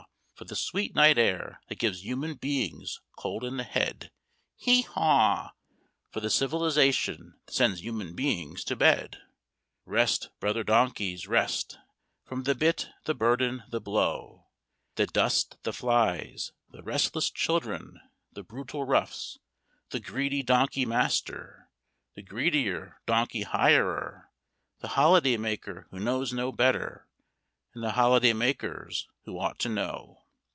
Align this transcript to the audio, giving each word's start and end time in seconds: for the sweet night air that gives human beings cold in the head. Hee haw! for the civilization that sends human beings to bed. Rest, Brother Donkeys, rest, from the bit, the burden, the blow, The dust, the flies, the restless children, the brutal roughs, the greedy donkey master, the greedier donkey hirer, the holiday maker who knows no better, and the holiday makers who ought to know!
for 0.33 0.45
the 0.45 0.55
sweet 0.55 0.95
night 0.95 1.19
air 1.19 1.61
that 1.69 1.77
gives 1.77 2.03
human 2.03 2.33
beings 2.33 2.99
cold 3.15 3.43
in 3.43 3.57
the 3.57 3.63
head. 3.63 4.09
Hee 4.55 4.81
haw! 4.81 5.51
for 6.09 6.19
the 6.19 6.31
civilization 6.31 7.39
that 7.45 7.53
sends 7.53 7.83
human 7.83 8.15
beings 8.15 8.63
to 8.63 8.75
bed. 8.75 9.21
Rest, 9.85 10.29
Brother 10.39 10.63
Donkeys, 10.63 11.27
rest, 11.27 11.77
from 12.25 12.41
the 12.41 12.55
bit, 12.55 12.89
the 13.05 13.13
burden, 13.13 13.61
the 13.69 13.79
blow, 13.79 14.47
The 14.95 15.05
dust, 15.05 15.57
the 15.61 15.71
flies, 15.71 16.53
the 16.71 16.81
restless 16.81 17.29
children, 17.29 18.01
the 18.33 18.41
brutal 18.41 18.83
roughs, 18.83 19.37
the 19.91 19.99
greedy 19.99 20.41
donkey 20.41 20.87
master, 20.87 21.69
the 22.15 22.23
greedier 22.23 22.99
donkey 23.05 23.43
hirer, 23.43 24.31
the 24.79 24.87
holiday 24.97 25.37
maker 25.37 25.85
who 25.91 25.99
knows 25.99 26.33
no 26.33 26.51
better, 26.51 27.07
and 27.75 27.83
the 27.83 27.91
holiday 27.91 28.33
makers 28.33 29.07
who 29.25 29.37
ought 29.37 29.59
to 29.59 29.69
know! 29.69 30.17